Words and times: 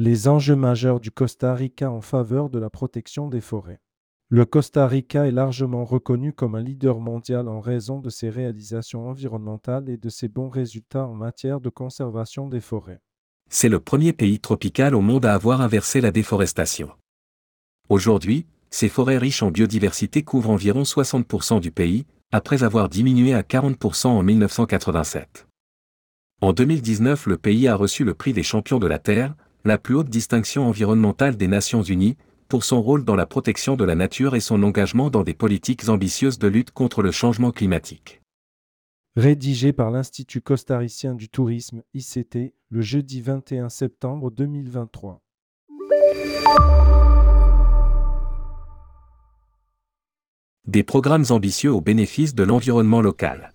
Les 0.00 0.28
enjeux 0.28 0.54
majeurs 0.54 1.00
du 1.00 1.10
Costa 1.10 1.56
Rica 1.56 1.90
en 1.90 2.00
faveur 2.00 2.50
de 2.50 2.60
la 2.60 2.70
protection 2.70 3.26
des 3.26 3.40
forêts. 3.40 3.80
Le 4.28 4.44
Costa 4.44 4.86
Rica 4.86 5.26
est 5.26 5.32
largement 5.32 5.84
reconnu 5.84 6.32
comme 6.32 6.54
un 6.54 6.62
leader 6.62 7.00
mondial 7.00 7.48
en 7.48 7.60
raison 7.60 7.98
de 7.98 8.08
ses 8.08 8.30
réalisations 8.30 9.08
environnementales 9.08 9.88
et 9.88 9.96
de 9.96 10.08
ses 10.08 10.28
bons 10.28 10.50
résultats 10.50 11.04
en 11.04 11.14
matière 11.14 11.60
de 11.60 11.68
conservation 11.68 12.46
des 12.46 12.60
forêts. 12.60 13.00
C'est 13.50 13.68
le 13.68 13.80
premier 13.80 14.12
pays 14.12 14.38
tropical 14.38 14.94
au 14.94 15.00
monde 15.00 15.26
à 15.26 15.34
avoir 15.34 15.62
inversé 15.62 16.00
la 16.00 16.12
déforestation. 16.12 16.90
Aujourd'hui, 17.88 18.46
ces 18.70 18.88
forêts 18.88 19.18
riches 19.18 19.42
en 19.42 19.50
biodiversité 19.50 20.22
couvrent 20.22 20.50
environ 20.50 20.82
60% 20.82 21.58
du 21.58 21.72
pays, 21.72 22.06
après 22.30 22.62
avoir 22.62 22.88
diminué 22.88 23.34
à 23.34 23.42
40% 23.42 24.06
en 24.06 24.22
1987. 24.22 25.48
En 26.40 26.52
2019, 26.52 27.26
le 27.26 27.36
pays 27.36 27.66
a 27.66 27.74
reçu 27.74 28.04
le 28.04 28.14
prix 28.14 28.32
des 28.32 28.44
champions 28.44 28.78
de 28.78 28.86
la 28.86 29.00
Terre, 29.00 29.34
la 29.64 29.78
plus 29.78 29.94
haute 29.94 30.08
distinction 30.08 30.66
environnementale 30.66 31.36
des 31.36 31.48
Nations 31.48 31.82
Unies, 31.82 32.16
pour 32.48 32.64
son 32.64 32.80
rôle 32.80 33.04
dans 33.04 33.16
la 33.16 33.26
protection 33.26 33.76
de 33.76 33.84
la 33.84 33.94
nature 33.94 34.34
et 34.34 34.40
son 34.40 34.62
engagement 34.62 35.10
dans 35.10 35.22
des 35.22 35.34
politiques 35.34 35.88
ambitieuses 35.88 36.38
de 36.38 36.48
lutte 36.48 36.70
contre 36.70 37.02
le 37.02 37.10
changement 37.10 37.52
climatique. 37.52 38.22
Rédigé 39.16 39.72
par 39.72 39.90
l'Institut 39.90 40.40
costaricien 40.40 41.14
du 41.14 41.28
tourisme 41.28 41.82
ICT 41.92 42.54
le 42.70 42.80
jeudi 42.80 43.20
21 43.20 43.68
septembre 43.68 44.30
2023. 44.30 45.20
Des 50.66 50.82
programmes 50.82 51.24
ambitieux 51.30 51.72
au 51.72 51.80
bénéfice 51.80 52.34
de 52.34 52.44
l'environnement 52.44 53.00
local. 53.00 53.52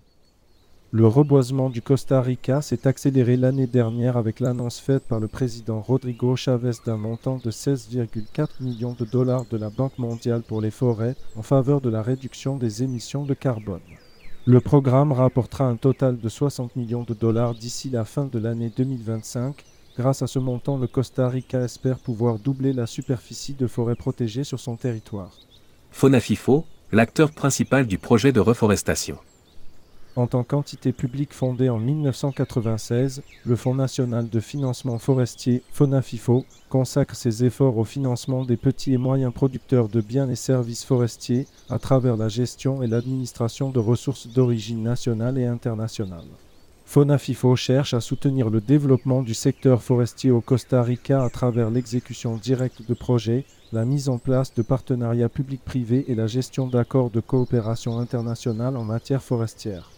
Le 0.95 1.07
reboisement 1.07 1.71
du 1.71 1.81
Costa 1.81 2.21
Rica 2.21 2.61
s'est 2.61 2.85
accéléré 2.85 3.35
l'année 3.35 3.65
dernière 3.65 4.15
avec 4.15 4.39
l'annonce 4.39 4.79
faite 4.79 5.01
par 5.01 5.19
le 5.19 5.27
président 5.27 5.81
Rodrigo 5.81 6.35
Chavez 6.35 6.73
d'un 6.85 6.97
montant 6.97 7.39
de 7.43 7.49
16,4 7.49 8.61
millions 8.61 8.93
de 8.93 9.03
dollars 9.03 9.45
de 9.49 9.57
la 9.57 9.71
Banque 9.71 9.97
mondiale 9.97 10.43
pour 10.47 10.61
les 10.61 10.69
forêts 10.69 11.15
en 11.35 11.41
faveur 11.41 11.81
de 11.81 11.89
la 11.89 12.03
réduction 12.03 12.57
des 12.57 12.83
émissions 12.83 13.25
de 13.25 13.33
carbone. 13.33 13.81
Le 14.45 14.59
programme 14.59 15.11
rapportera 15.11 15.65
un 15.65 15.77
total 15.77 16.19
de 16.19 16.29
60 16.29 16.75
millions 16.75 17.01
de 17.01 17.15
dollars 17.15 17.55
d'ici 17.55 17.89
la 17.89 18.05
fin 18.05 18.25
de 18.25 18.37
l'année 18.37 18.71
2025. 18.77 19.65
Grâce 19.97 20.21
à 20.21 20.27
ce 20.27 20.37
montant, 20.37 20.77
le 20.77 20.85
Costa 20.85 21.27
Rica 21.27 21.61
espère 21.61 21.97
pouvoir 21.97 22.37
doubler 22.37 22.71
la 22.71 22.85
superficie 22.85 23.55
de 23.55 23.65
forêts 23.65 23.95
protégées 23.95 24.43
sur 24.43 24.59
son 24.59 24.75
territoire. 24.75 25.31
Fonafifo, 25.89 26.65
l'acteur 26.91 27.31
principal 27.31 27.87
du 27.87 27.97
projet 27.97 28.31
de 28.31 28.39
reforestation. 28.39 29.17
En 30.15 30.27
tant 30.27 30.43
qu'entité 30.43 30.91
publique 30.91 31.33
fondée 31.33 31.69
en 31.69 31.79
1996, 31.79 33.23
le 33.45 33.55
Fonds 33.55 33.73
national 33.73 34.29
de 34.29 34.39
financement 34.39 34.99
forestier, 34.99 35.63
FONAFIFO, 35.71 36.45
consacre 36.69 37.15
ses 37.15 37.43
efforts 37.45 37.77
au 37.79 37.83
financement 37.83 38.45
des 38.45 38.57
petits 38.57 38.93
et 38.93 38.97
moyens 38.97 39.33
producteurs 39.33 39.89
de 39.89 40.01
biens 40.01 40.29
et 40.29 40.35
services 40.35 40.85
forestiers 40.85 41.47
à 41.67 41.79
travers 41.79 42.15
la 42.15 42.29
gestion 42.29 42.83
et 42.83 42.87
l'administration 42.87 43.71
de 43.71 43.79
ressources 43.79 44.27
d'origine 44.27 44.83
nationale 44.83 45.39
et 45.39 45.47
internationale. 45.47 46.27
FONAFIFO 46.85 47.55
cherche 47.55 47.95
à 47.95 48.01
soutenir 48.01 48.51
le 48.51 48.61
développement 48.61 49.23
du 49.23 49.33
secteur 49.33 49.81
forestier 49.81 50.29
au 50.29 50.41
Costa 50.41 50.83
Rica 50.83 51.23
à 51.23 51.29
travers 51.31 51.71
l'exécution 51.71 52.37
directe 52.37 52.87
de 52.87 52.93
projets, 52.93 53.45
la 53.71 53.83
mise 53.83 54.09
en 54.09 54.19
place 54.19 54.53
de 54.53 54.61
partenariats 54.61 55.29
publics-privés 55.29 56.05
et 56.07 56.13
la 56.13 56.27
gestion 56.27 56.67
d'accords 56.67 57.09
de 57.09 57.19
coopération 57.19 57.97
internationale 57.97 58.77
en 58.77 58.83
matière 58.83 59.23
forestière. 59.23 59.92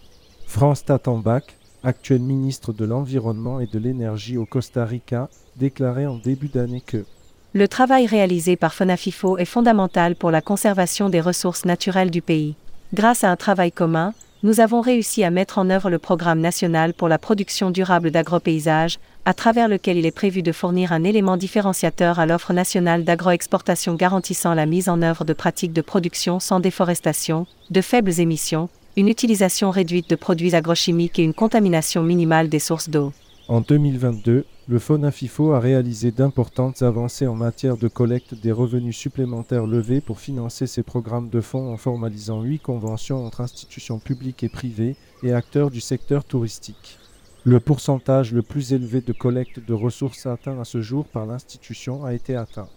France 0.47 0.85
Tatanbach, 0.85 1.43
actuel 1.83 2.21
ministre 2.21 2.73
de 2.73 2.85
l'Environnement 2.85 3.59
et 3.59 3.67
de 3.67 3.79
l'Énergie 3.79 4.37
au 4.37 4.45
Costa 4.45 4.85
Rica, 4.85 5.29
déclarait 5.57 6.05
en 6.05 6.17
début 6.17 6.47
d'année 6.47 6.81
que 6.81 7.05
Le 7.53 7.67
travail 7.67 8.05
réalisé 8.05 8.55
par 8.55 8.73
FONAFIFO 8.73 9.37
est 9.37 9.45
fondamental 9.45 10.15
pour 10.15 10.31
la 10.31 10.41
conservation 10.41 11.09
des 11.09 11.21
ressources 11.21 11.65
naturelles 11.65 12.11
du 12.11 12.21
pays. 12.21 12.55
Grâce 12.93 13.23
à 13.23 13.31
un 13.31 13.35
travail 13.35 13.71
commun, 13.71 14.13
nous 14.43 14.59
avons 14.59 14.81
réussi 14.81 15.23
à 15.23 15.31
mettre 15.31 15.57
en 15.57 15.69
œuvre 15.69 15.89
le 15.89 15.97
programme 15.97 16.39
national 16.39 16.93
pour 16.93 17.07
la 17.07 17.17
production 17.17 17.71
durable 17.71 18.11
d'agropaysage, 18.11 18.99
à 19.25 19.33
travers 19.33 19.67
lequel 19.67 19.97
il 19.97 20.05
est 20.05 20.11
prévu 20.11 20.43
de 20.43 20.51
fournir 20.51 20.91
un 20.91 21.03
élément 21.03 21.35
différenciateur 21.35 22.19
à 22.19 22.27
l'offre 22.27 22.53
nationale 22.53 23.03
d'agroexportation 23.03 23.95
garantissant 23.95 24.53
la 24.53 24.67
mise 24.67 24.87
en 24.87 25.01
œuvre 25.01 25.25
de 25.25 25.33
pratiques 25.33 25.73
de 25.73 25.81
production 25.81 26.39
sans 26.39 26.59
déforestation, 26.59 27.47
de 27.71 27.81
faibles 27.81 28.19
émissions, 28.19 28.69
une 28.97 29.09
utilisation 29.09 29.71
réduite 29.71 30.09
de 30.09 30.15
produits 30.15 30.55
agrochimiques 30.55 31.19
et 31.19 31.23
une 31.23 31.33
contamination 31.33 32.03
minimale 32.03 32.49
des 32.49 32.59
sources 32.59 32.89
d'eau. 32.89 33.11
En 33.47 33.61
2022, 33.61 34.45
le 34.67 34.79
FONAFIFO 34.79 35.51
a 35.51 35.59
réalisé 35.59 36.11
d'importantes 36.11 36.81
avancées 36.81 37.27
en 37.27 37.35
matière 37.35 37.77
de 37.77 37.87
collecte 37.87 38.33
des 38.33 38.51
revenus 38.51 38.97
supplémentaires 38.97 39.67
levés 39.67 40.01
pour 40.01 40.19
financer 40.19 40.65
ses 40.65 40.81
programmes 40.81 41.29
de 41.29 41.41
fonds 41.41 41.71
en 41.71 41.77
formalisant 41.77 42.41
huit 42.41 42.59
conventions 42.59 43.23
entre 43.23 43.41
institutions 43.41 43.99
publiques 43.99 44.43
et 44.43 44.49
privées 44.49 44.95
et 45.21 45.33
acteurs 45.33 45.69
du 45.69 45.81
secteur 45.81 46.23
touristique. 46.23 46.97
Le 47.43 47.59
pourcentage 47.59 48.31
le 48.31 48.41
plus 48.41 48.73
élevé 48.73 49.01
de 49.01 49.13
collecte 49.13 49.59
de 49.63 49.73
ressources 49.73 50.25
atteint 50.25 50.59
à 50.59 50.65
ce 50.65 50.81
jour 50.81 51.05
par 51.05 51.27
l'institution 51.27 52.03
a 52.03 52.13
été 52.15 52.35
atteint. 52.35 52.69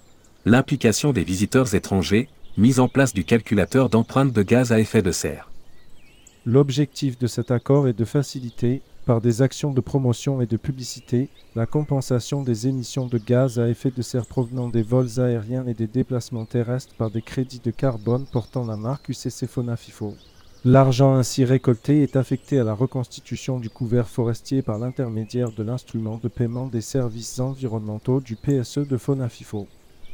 L'implication 0.44 1.14
des 1.14 1.24
visiteurs 1.24 1.74
étrangers, 1.74 2.28
mise 2.58 2.80
en 2.80 2.88
place 2.88 3.14
du 3.14 3.24
calculateur 3.24 3.88
d'empreintes 3.88 4.32
de 4.32 4.42
gaz 4.42 4.72
à 4.72 4.80
effet 4.80 5.00
de 5.00 5.12
serre. 5.12 5.47
L'objectif 6.50 7.18
de 7.18 7.26
cet 7.26 7.50
accord 7.50 7.88
est 7.88 7.98
de 7.98 8.06
faciliter, 8.06 8.80
par 9.04 9.20
des 9.20 9.42
actions 9.42 9.74
de 9.74 9.82
promotion 9.82 10.40
et 10.40 10.46
de 10.46 10.56
publicité, 10.56 11.28
la 11.54 11.66
compensation 11.66 12.42
des 12.42 12.66
émissions 12.66 13.04
de 13.04 13.18
gaz 13.18 13.58
à 13.58 13.68
effet 13.68 13.90
de 13.94 14.00
serre 14.00 14.24
provenant 14.24 14.70
des 14.70 14.80
vols 14.80 15.20
aériens 15.20 15.66
et 15.66 15.74
des 15.74 15.86
déplacements 15.86 16.46
terrestres 16.46 16.94
par 16.94 17.10
des 17.10 17.20
crédits 17.20 17.60
de 17.62 17.70
carbone 17.70 18.24
portant 18.32 18.64
la 18.64 18.78
marque 18.78 19.10
UCC 19.10 19.46
Fonafifo. 19.46 20.14
L'argent 20.64 21.16
ainsi 21.16 21.44
récolté 21.44 22.02
est 22.02 22.16
affecté 22.16 22.58
à 22.58 22.64
la 22.64 22.72
reconstitution 22.72 23.60
du 23.60 23.68
couvert 23.68 24.08
forestier 24.08 24.62
par 24.62 24.78
l'intermédiaire 24.78 25.52
de 25.52 25.62
l'instrument 25.62 26.16
de 26.16 26.28
paiement 26.28 26.66
des 26.66 26.80
services 26.80 27.40
environnementaux 27.40 28.22
du 28.22 28.36
PSE 28.36 28.88
de 28.88 28.96
Fonafifo. 28.96 29.66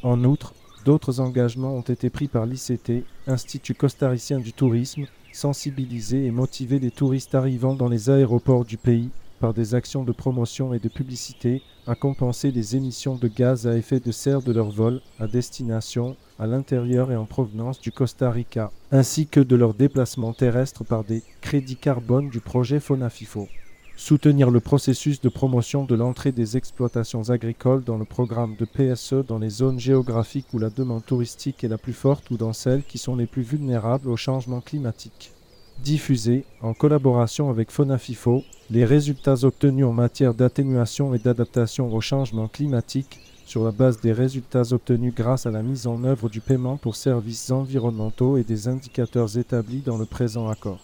En 0.02 0.24
outre, 0.24 0.52
d'autres 0.84 1.20
engagements 1.20 1.76
ont 1.76 1.82
été 1.82 2.10
pris 2.10 2.26
par 2.26 2.44
l'ICT, 2.44 3.04
Institut 3.28 3.74
costaricien 3.74 4.40
du 4.40 4.52
tourisme, 4.52 5.06
sensibiliser 5.36 6.26
et 6.26 6.30
motiver 6.30 6.78
les 6.78 6.90
touristes 6.90 7.34
arrivant 7.34 7.74
dans 7.74 7.88
les 7.88 8.10
aéroports 8.10 8.64
du 8.64 8.76
pays 8.76 9.10
par 9.40 9.52
des 9.52 9.74
actions 9.74 10.04
de 10.04 10.12
promotion 10.12 10.72
et 10.72 10.78
de 10.78 10.88
publicité 10.88 11.60
à 11.86 11.94
compenser 11.94 12.50
les 12.50 12.76
émissions 12.76 13.16
de 13.16 13.28
gaz 13.28 13.66
à 13.66 13.76
effet 13.76 14.00
de 14.00 14.12
serre 14.12 14.42
de 14.42 14.52
leurs 14.52 14.70
vols 14.70 15.00
à 15.18 15.26
destination, 15.26 16.16
à 16.38 16.46
l'intérieur 16.46 17.12
et 17.12 17.16
en 17.16 17.26
provenance 17.26 17.80
du 17.80 17.92
Costa 17.92 18.30
Rica, 18.30 18.70
ainsi 18.90 19.26
que 19.26 19.40
de 19.40 19.56
leurs 19.56 19.74
déplacements 19.74 20.32
terrestres 20.32 20.84
par 20.84 21.04
des 21.04 21.22
crédits 21.40 21.76
carbone 21.76 22.30
du 22.30 22.40
projet 22.40 22.80
Fonafifo. 22.80 23.48
Soutenir 23.96 24.50
le 24.50 24.58
processus 24.58 25.20
de 25.20 25.28
promotion 25.28 25.84
de 25.84 25.94
l'entrée 25.94 26.32
des 26.32 26.56
exploitations 26.56 27.30
agricoles 27.30 27.84
dans 27.84 27.96
le 27.96 28.04
programme 28.04 28.56
de 28.56 28.64
PSE 28.64 29.24
dans 29.26 29.38
les 29.38 29.50
zones 29.50 29.78
géographiques 29.78 30.52
où 30.52 30.58
la 30.58 30.68
demande 30.68 31.06
touristique 31.06 31.62
est 31.62 31.68
la 31.68 31.78
plus 31.78 31.92
forte 31.92 32.28
ou 32.30 32.36
dans 32.36 32.52
celles 32.52 32.82
qui 32.82 32.98
sont 32.98 33.14
les 33.14 33.26
plus 33.26 33.42
vulnérables 33.42 34.08
au 34.08 34.16
changement 34.16 34.60
climatique. 34.60 35.30
Diffuser, 35.78 36.44
en 36.60 36.74
collaboration 36.74 37.50
avec 37.50 37.70
Fonafifo, 37.70 38.42
les 38.68 38.84
résultats 38.84 39.44
obtenus 39.44 39.86
en 39.86 39.92
matière 39.92 40.34
d'atténuation 40.34 41.14
et 41.14 41.18
d'adaptation 41.20 41.92
au 41.94 42.00
changement 42.00 42.48
climatique 42.48 43.20
sur 43.46 43.64
la 43.64 43.70
base 43.70 44.00
des 44.00 44.12
résultats 44.12 44.72
obtenus 44.72 45.14
grâce 45.14 45.46
à 45.46 45.52
la 45.52 45.62
mise 45.62 45.86
en 45.86 46.02
œuvre 46.02 46.28
du 46.28 46.40
paiement 46.40 46.76
pour 46.76 46.96
services 46.96 47.50
environnementaux 47.52 48.38
et 48.38 48.42
des 48.42 48.66
indicateurs 48.66 49.38
établis 49.38 49.82
dans 49.82 49.98
le 49.98 50.06
présent 50.06 50.48
accord. 50.48 50.80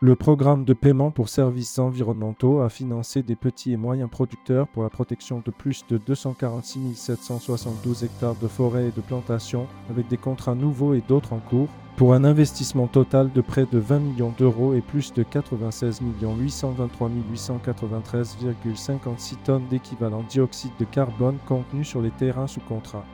Le 0.00 0.14
programme 0.14 0.64
de 0.64 0.72
paiement 0.72 1.10
pour 1.10 1.28
services 1.28 1.78
environnementaux 1.80 2.60
a 2.60 2.68
financé 2.68 3.24
des 3.24 3.34
petits 3.34 3.72
et 3.72 3.76
moyens 3.76 4.10
producteurs 4.10 4.68
pour 4.68 4.84
la 4.84 4.90
protection 4.90 5.42
de 5.44 5.50
plus 5.50 5.84
de 5.88 5.98
246 5.98 6.94
772 6.94 8.04
hectares 8.04 8.36
de 8.36 8.46
forêts 8.46 8.88
et 8.88 8.92
de 8.92 9.00
plantations 9.00 9.66
avec 9.90 10.06
des 10.06 10.16
contrats 10.16 10.54
nouveaux 10.54 10.94
et 10.94 11.02
d'autres 11.08 11.32
en 11.32 11.40
cours 11.40 11.70
pour 11.96 12.14
un 12.14 12.24
investissement 12.24 12.88
total 12.88 13.30
de 13.32 13.40
près 13.40 13.66
de 13.70 13.78
20 13.78 14.00
millions 14.00 14.34
d'euros 14.36 14.74
et 14.74 14.80
plus 14.80 15.12
de 15.12 15.22
96 15.22 16.00
823 16.20 17.08
893,56 17.32 19.36
tonnes 19.44 19.68
d'équivalent 19.70 20.24
dioxyde 20.28 20.72
de 20.80 20.84
carbone 20.84 21.38
contenu 21.46 21.84
sur 21.84 22.02
les 22.02 22.10
terrains 22.10 22.48
sous 22.48 22.58
contrat. 22.60 23.04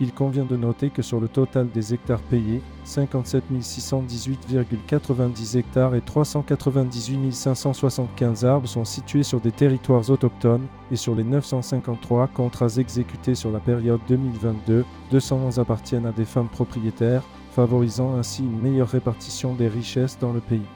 Il 0.00 0.12
convient 0.12 0.44
de 0.44 0.56
noter 0.56 0.90
que 0.90 1.02
sur 1.02 1.18
le 1.18 1.26
total 1.26 1.68
des 1.70 1.92
hectares 1.92 2.20
payés, 2.20 2.62
57 2.84 3.42
618,90 3.60 5.58
hectares 5.58 5.96
et 5.96 6.00
398 6.00 7.32
575 7.32 8.44
arbres 8.44 8.68
sont 8.68 8.84
situés 8.84 9.24
sur 9.24 9.40
des 9.40 9.50
territoires 9.50 10.08
autochtones 10.08 10.68
et 10.92 10.96
sur 10.96 11.16
les 11.16 11.24
953 11.24 12.28
contrats 12.28 12.76
exécutés 12.76 13.34
sur 13.34 13.50
la 13.50 13.58
période 13.58 13.98
2022, 14.06 14.84
211 15.10 15.58
appartiennent 15.58 16.06
à 16.06 16.12
des 16.12 16.24
femmes 16.24 16.48
propriétaires, 16.48 17.24
favorisant 17.52 18.14
ainsi 18.16 18.42
une 18.42 18.60
meilleure 18.60 18.88
répartition 18.88 19.54
des 19.54 19.68
richesses 19.68 20.18
dans 20.18 20.32
le 20.32 20.40
pays. 20.40 20.66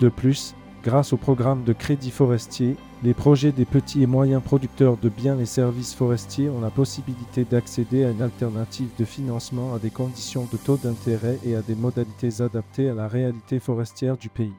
De 0.00 0.08
plus, 0.08 0.54
grâce 0.82 1.12
au 1.12 1.16
programme 1.16 1.64
de 1.64 1.72
crédit 1.72 2.10
forestier, 2.10 2.76
les 3.02 3.14
projets 3.14 3.52
des 3.52 3.64
petits 3.64 4.02
et 4.02 4.06
moyens 4.06 4.42
producteurs 4.42 4.96
de 4.96 5.08
biens 5.08 5.38
et 5.38 5.44
services 5.44 5.94
forestiers 5.94 6.48
ont 6.48 6.60
la 6.60 6.70
possibilité 6.70 7.44
d'accéder 7.44 8.04
à 8.04 8.10
une 8.10 8.22
alternative 8.22 8.90
de 8.98 9.04
financement 9.04 9.74
à 9.74 9.78
des 9.78 9.90
conditions 9.90 10.48
de 10.52 10.56
taux 10.56 10.76
d'intérêt 10.76 11.38
et 11.44 11.56
à 11.56 11.62
des 11.62 11.74
modalités 11.74 12.40
adaptées 12.40 12.88
à 12.88 12.94
la 12.94 13.08
réalité 13.08 13.58
forestière 13.58 14.16
du 14.16 14.28
pays. 14.28 14.54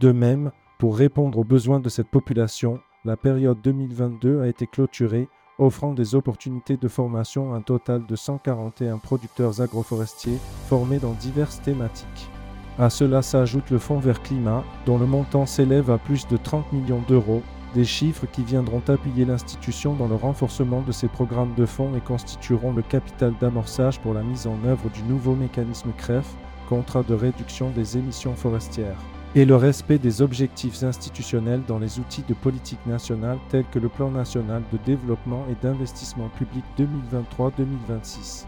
De 0.00 0.12
même, 0.12 0.52
pour 0.78 0.96
répondre 0.96 1.38
aux 1.38 1.44
besoins 1.44 1.80
de 1.80 1.88
cette 1.88 2.08
population, 2.08 2.78
la 3.04 3.16
période 3.16 3.60
2022 3.62 4.42
a 4.42 4.46
été 4.46 4.66
clôturée 4.66 5.28
offrant 5.58 5.92
des 5.92 6.14
opportunités 6.14 6.76
de 6.76 6.88
formation 6.88 7.52
à 7.52 7.56
un 7.56 7.60
total 7.60 8.06
de 8.06 8.16
141 8.16 8.98
producteurs 8.98 9.60
agroforestiers 9.60 10.38
formés 10.68 10.98
dans 10.98 11.12
diverses 11.12 11.60
thématiques. 11.60 12.30
À 12.78 12.90
cela 12.90 13.22
s'ajoute 13.22 13.70
le 13.70 13.78
Fonds 13.78 13.98
vert 13.98 14.22
climat, 14.22 14.62
dont 14.86 14.98
le 14.98 15.06
montant 15.06 15.46
s'élève 15.46 15.90
à 15.90 15.98
plus 15.98 16.28
de 16.28 16.36
30 16.36 16.72
millions 16.72 17.02
d'euros, 17.08 17.42
des 17.74 17.84
chiffres 17.84 18.26
qui 18.30 18.44
viendront 18.44 18.82
appuyer 18.86 19.24
l'institution 19.24 19.94
dans 19.94 20.06
le 20.06 20.14
renforcement 20.14 20.82
de 20.82 20.92
ses 20.92 21.08
programmes 21.08 21.54
de 21.56 21.66
fonds 21.66 21.94
et 21.96 22.00
constitueront 22.00 22.72
le 22.72 22.82
capital 22.82 23.34
d'amorçage 23.40 24.00
pour 24.00 24.14
la 24.14 24.22
mise 24.22 24.46
en 24.46 24.56
œuvre 24.64 24.88
du 24.90 25.02
nouveau 25.02 25.34
mécanisme 25.34 25.90
CREF, 25.98 26.26
contrat 26.68 27.02
de 27.02 27.14
réduction 27.14 27.70
des 27.70 27.98
émissions 27.98 28.34
forestières 28.34 28.96
et 29.34 29.44
le 29.44 29.56
respect 29.56 29.98
des 29.98 30.22
objectifs 30.22 30.82
institutionnels 30.82 31.62
dans 31.66 31.78
les 31.78 31.98
outils 31.98 32.24
de 32.28 32.34
politique 32.34 32.84
nationale 32.86 33.38
tels 33.50 33.66
que 33.70 33.78
le 33.78 33.88
Plan 33.88 34.10
national 34.10 34.62
de 34.72 34.78
développement 34.86 35.44
et 35.50 35.56
d'investissement 35.62 36.28
public 36.38 36.64
2023-2026. 36.78 38.46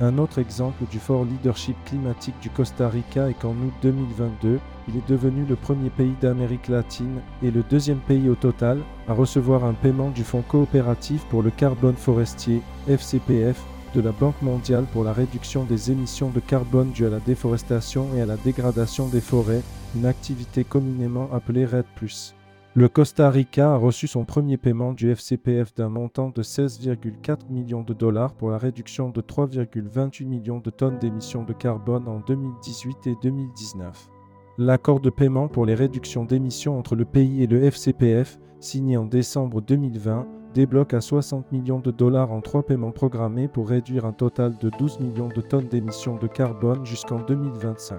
Un 0.00 0.18
autre 0.18 0.38
exemple 0.38 0.84
du 0.90 0.98
fort 0.98 1.24
leadership 1.24 1.76
climatique 1.84 2.34
du 2.40 2.50
Costa 2.50 2.88
Rica 2.88 3.28
est 3.28 3.38
qu'en 3.38 3.50
août 3.50 3.72
2022, 3.82 4.58
il 4.88 4.96
est 4.96 5.08
devenu 5.08 5.44
le 5.44 5.54
premier 5.54 5.90
pays 5.90 6.14
d'Amérique 6.20 6.68
latine 6.68 7.20
et 7.42 7.50
le 7.50 7.62
deuxième 7.62 8.00
pays 8.00 8.28
au 8.28 8.34
total 8.34 8.80
à 9.06 9.12
recevoir 9.12 9.64
un 9.64 9.74
paiement 9.74 10.10
du 10.10 10.24
Fonds 10.24 10.42
coopératif 10.42 11.24
pour 11.26 11.42
le 11.42 11.50
carbone 11.50 11.94
forestier 11.94 12.62
FCPF 12.88 13.62
de 13.94 14.00
la 14.00 14.12
Banque 14.12 14.40
mondiale 14.42 14.86
pour 14.92 15.04
la 15.04 15.12
réduction 15.12 15.64
des 15.64 15.90
émissions 15.90 16.30
de 16.30 16.40
carbone 16.40 16.92
dues 16.92 17.06
à 17.06 17.10
la 17.10 17.20
déforestation 17.20 18.06
et 18.16 18.22
à 18.22 18.26
la 18.26 18.36
dégradation 18.36 19.08
des 19.08 19.20
forêts, 19.20 19.62
une 19.94 20.06
activité 20.06 20.64
communément 20.64 21.28
appelée 21.32 21.66
RED⁇ 21.66 21.84
Le 22.74 22.88
Costa 22.88 23.30
Rica 23.30 23.74
a 23.74 23.76
reçu 23.76 24.06
son 24.06 24.24
premier 24.24 24.56
paiement 24.56 24.92
du 24.92 25.10
FCPF 25.10 25.74
d'un 25.74 25.90
montant 25.90 26.30
de 26.30 26.42
16,4 26.42 27.50
millions 27.50 27.82
de 27.82 27.92
dollars 27.92 28.34
pour 28.34 28.50
la 28.50 28.58
réduction 28.58 29.10
de 29.10 29.20
3,28 29.20 30.24
millions 30.24 30.60
de 30.60 30.70
tonnes 30.70 30.98
d'émissions 30.98 31.44
de 31.44 31.52
carbone 31.52 32.08
en 32.08 32.20
2018 32.20 33.06
et 33.08 33.16
2019. 33.22 34.10
L'accord 34.58 35.00
de 35.00 35.10
paiement 35.10 35.48
pour 35.48 35.66
les 35.66 35.74
réductions 35.74 36.24
d'émissions 36.24 36.78
entre 36.78 36.94
le 36.94 37.04
pays 37.04 37.42
et 37.42 37.46
le 37.46 37.62
FCPF, 37.64 38.38
signé 38.60 38.96
en 38.96 39.04
décembre 39.04 39.60
2020, 39.60 40.26
débloque 40.52 40.94
à 40.94 41.00
60 41.00 41.50
millions 41.52 41.80
de 41.80 41.90
dollars 41.90 42.32
en 42.32 42.40
trois 42.40 42.62
paiements 42.62 42.92
programmés 42.92 43.48
pour 43.48 43.68
réduire 43.68 44.04
un 44.04 44.12
total 44.12 44.56
de 44.58 44.70
12 44.78 45.00
millions 45.00 45.28
de 45.28 45.40
tonnes 45.40 45.68
d'émissions 45.68 46.16
de 46.16 46.26
carbone 46.26 46.84
jusqu'en 46.86 47.20
2025. 47.20 47.98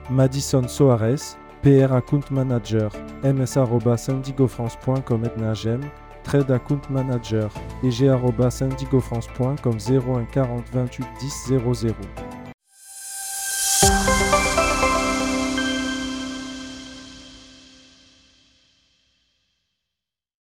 Madison 0.09 0.69
Soares, 0.69 1.37
PR 1.66 1.90
Account 1.96 2.30
Manager, 2.30 2.88
ms.indigofrance.com 3.24 5.24
etnagem, 5.24 5.80
Trade 6.22 6.52
Account 6.52 6.92
Manager, 6.92 7.50
eg.indigofrance.com 7.82 9.72
01 9.72 10.26
40 10.26 10.70
28 10.70 11.04
10 11.20 11.48
00. 11.48 12.36